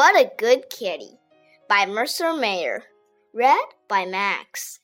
[0.00, 1.18] What a Good Kitty
[1.68, 2.84] by Mercer Mayer.
[3.34, 4.80] Read by Max.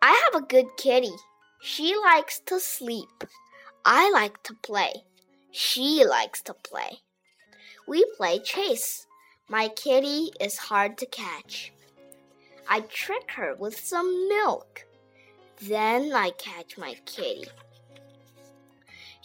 [0.00, 1.10] I have a good kitty.
[1.60, 3.24] She likes to sleep.
[3.84, 5.02] I like to play.
[5.50, 7.00] She likes to play.
[7.88, 9.08] We play chase.
[9.48, 11.72] My kitty is hard to catch.
[12.68, 14.86] I trick her with some milk.
[15.60, 17.46] Then I catch my kitty.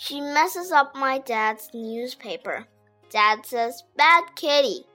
[0.03, 2.65] She messes up my dad's newspaper.
[3.11, 4.87] Dad says, Bad kitty.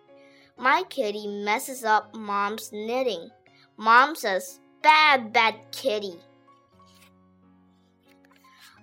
[0.59, 3.31] My kitty messes up mom's knitting.
[3.77, 6.19] Mom says, Bad, bad kitty.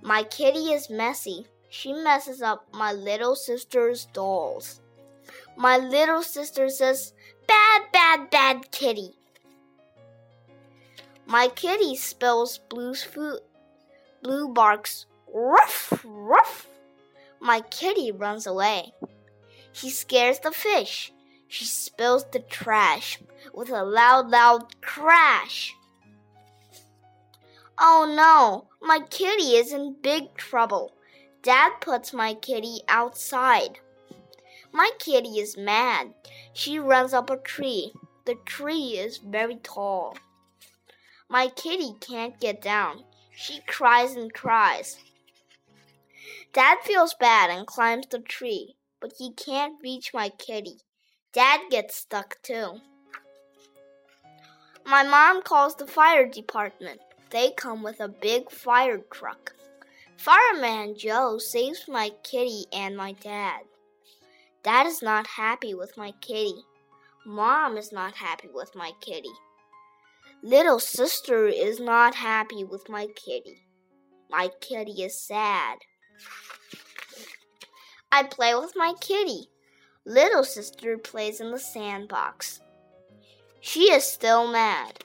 [0.02, 1.46] My kitty is messy.
[1.70, 4.80] She messes up my little sister's dolls.
[5.58, 7.12] My little sister says,
[7.48, 9.12] Bad, bad, bad kitty.
[11.26, 13.42] My kitty spills Blue's food.
[14.22, 16.68] Blue barks, ruff, ruff.
[17.40, 18.94] My kitty runs away.
[19.72, 21.12] She scares the fish.
[21.48, 23.20] She spills the trash
[23.54, 25.76] with a loud, loud crash.
[27.80, 30.94] Oh no, my kitty is in big trouble.
[31.42, 33.80] Dad puts my kitty outside.
[34.72, 36.14] My kitty is mad.
[36.54, 37.94] She runs up a tree.
[38.26, 40.18] The tree is very tall.
[41.30, 43.04] My kitty can't get down.
[43.36, 44.98] She cries and cries.
[46.54, 50.78] Dad feels bad and climbs the tree, but he can't reach my kitty.
[51.34, 52.80] Dad gets stuck too.
[54.86, 57.02] My mom calls the fire department.
[57.32, 59.56] They come with a big fire truck.
[60.16, 63.62] Fireman Joe saves my kitty and my dad.
[64.62, 66.66] Dad is not happy with my kitty.
[67.26, 69.34] Mom is not happy with my kitty.
[70.44, 73.64] Little sister is not happy with my kitty.
[74.30, 75.80] My kitty is sad.
[78.12, 79.50] I play with my kitty.
[80.06, 82.62] Little sister plays in the sandbox.
[83.62, 85.00] She is still mad.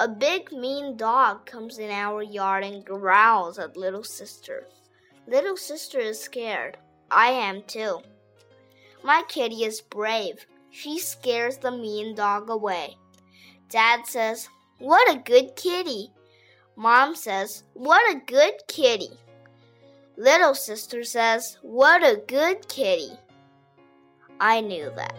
[0.00, 4.66] A big mean dog comes in our yard and growls at little sister.
[5.28, 6.76] Little sister is scared.
[7.10, 8.00] I am too.
[9.04, 10.44] My kitty is brave.
[10.70, 12.96] She scares the mean dog away.
[13.68, 16.10] Dad says, What a good kitty.
[16.76, 19.10] Mom says, What a good kitty.
[20.16, 23.12] Little sister says, What a good kitty.
[24.40, 25.14] I knew that.